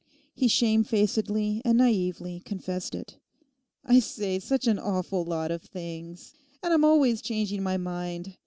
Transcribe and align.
He 0.33 0.47
shamefacedly 0.47 1.61
and 1.63 1.77
naively 1.77 2.39
confessed 2.39 2.95
it: 2.95 3.19
'I 3.85 3.99
say 3.99 4.39
such 4.39 4.65
an 4.65 4.79
awful 4.79 5.23
lot 5.23 5.51
of 5.51 5.61
things. 5.61 6.33
And 6.63 6.73
I'm 6.73 6.83
always 6.83 7.21
changing 7.21 7.61
my 7.61 7.77
mind. 7.77 8.35